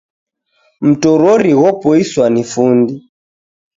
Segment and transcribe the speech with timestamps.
[0.87, 2.95] Mtorori ghopoiswa ni fundi.